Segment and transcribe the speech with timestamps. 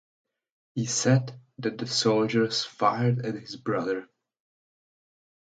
[0.73, 4.09] He said that the soldiers fired at his brother.